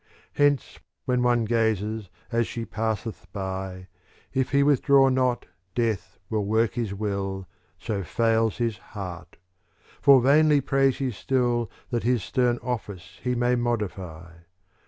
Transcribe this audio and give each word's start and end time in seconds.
Hence 0.33 0.79
when 1.05 1.21
one 1.21 1.45
gazes 1.45 2.09
as 2.31 2.47
she 2.47 2.65
passeth 2.65 3.27
by, 3.31 3.85
* 4.09 4.33
If 4.33 4.49
he 4.49 4.63
withdraw 4.63 5.09
not, 5.09 5.45
Death 5.75 6.17
will 6.27 6.43
work 6.43 6.73
his 6.73 6.91
will, 6.91 7.47
So 7.77 8.01
fails 8.03 8.57
his 8.57 8.79
heart; 8.97 9.35
for 10.01 10.19
vainly 10.19 10.59
prays 10.59 10.97
he 10.97 11.11
still 11.11 11.69
That 11.91 12.01
his 12.01 12.23
stern 12.23 12.57
office 12.63 13.19
he 13.21 13.35
may 13.35 13.53
modify. 13.55 14.31